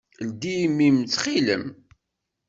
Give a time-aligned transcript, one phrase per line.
[0.27, 1.63] Ldi imi-m, ttxil-m!